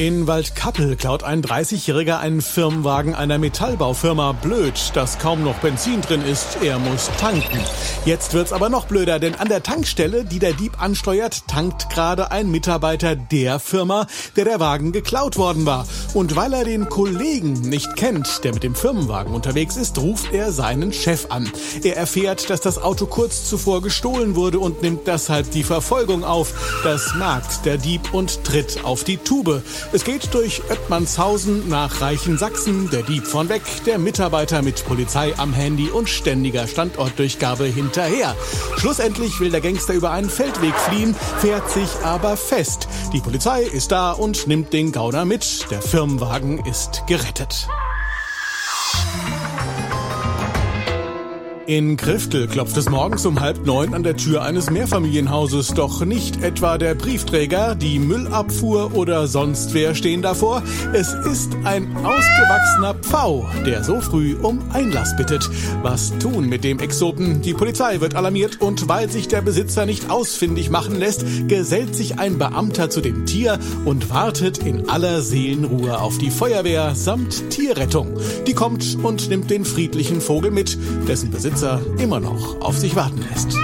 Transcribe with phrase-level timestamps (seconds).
[0.00, 4.32] In Waldkappel klaut ein 30-Jähriger einen Firmenwagen einer Metallbaufirma.
[4.32, 6.56] Blöd, dass kaum noch Benzin drin ist.
[6.62, 7.58] Er muss tanken.
[8.06, 12.30] Jetzt wird's aber noch blöder, denn an der Tankstelle, die der Dieb ansteuert, tankt gerade
[12.30, 15.86] ein Mitarbeiter der Firma, der der Wagen geklaut worden war.
[16.14, 20.50] Und weil er den Kollegen nicht kennt, der mit dem Firmenwagen unterwegs ist, ruft er
[20.50, 21.52] seinen Chef an.
[21.82, 26.54] Er erfährt, dass das Auto kurz zuvor gestohlen wurde und nimmt deshalb die Verfolgung auf.
[26.84, 29.62] Das merkt der Dieb und tritt auf die Tube.
[29.92, 35.52] Es geht durch Oettmannshausen nach Reichensachsen, der Dieb von weg, der Mitarbeiter mit Polizei am
[35.52, 38.36] Handy und ständiger Standortdurchgabe hinterher.
[38.76, 42.86] Schlussendlich will der Gangster über einen Feldweg fliehen, fährt sich aber fest.
[43.12, 45.66] Die Polizei ist da und nimmt den Gauner mit.
[45.72, 47.66] Der Firmenwagen ist gerettet.
[51.70, 55.68] In Kriftel klopft es morgens um halb neun an der Tür eines Mehrfamilienhauses.
[55.68, 60.64] Doch nicht etwa der Briefträger, die Müllabfuhr oder sonst wer stehen davor.
[60.92, 65.48] Es ist ein ausgewachsener Pfau, der so früh um Einlass bittet.
[65.82, 67.40] Was tun mit dem Exoten?
[67.40, 72.18] Die Polizei wird alarmiert und weil sich der Besitzer nicht ausfindig machen lässt, gesellt sich
[72.18, 78.18] ein Beamter zu dem Tier und wartet in aller Seelenruhe auf die Feuerwehr samt Tierrettung.
[78.48, 81.59] Die kommt und nimmt den friedlichen Vogel mit, dessen Besitzer
[81.98, 83.54] immer noch auf sich warten lässt.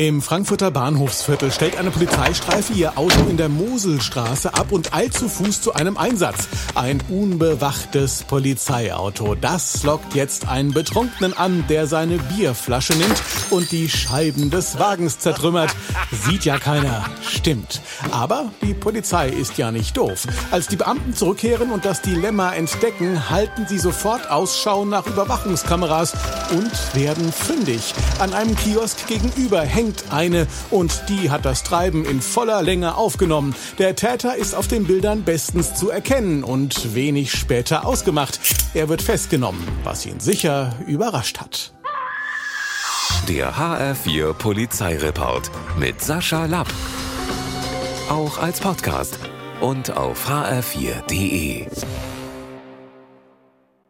[0.00, 5.28] Im Frankfurter Bahnhofsviertel stellt eine Polizeistreife ihr Auto in der Moselstraße ab und eilt zu
[5.28, 6.48] Fuß zu einem Einsatz.
[6.74, 9.34] Ein unbewachtes Polizeiauto.
[9.34, 15.18] Das lockt jetzt einen Betrunkenen an, der seine Bierflasche nimmt und die Scheiben des Wagens
[15.18, 15.76] zertrümmert.
[16.10, 17.04] Sieht ja keiner.
[17.20, 17.82] Stimmt.
[18.10, 20.26] Aber die Polizei ist ja nicht doof.
[20.50, 26.14] Als die Beamten zurückkehren und das Dilemma entdecken, halten sie sofort Ausschau nach Überwachungskameras
[26.52, 27.92] und werden fündig.
[28.18, 33.54] An einem Kiosk gegenüber hängt eine und die hat das Treiben in voller Länge aufgenommen.
[33.78, 38.40] Der Täter ist auf den Bildern bestens zu erkennen und wenig später ausgemacht.
[38.74, 41.72] Er wird festgenommen, was ihn sicher überrascht hat.
[43.28, 46.68] Der HR4 Polizeireport mit Sascha Lapp.
[48.08, 49.18] Auch als Podcast
[49.60, 51.66] und auf hr4.de.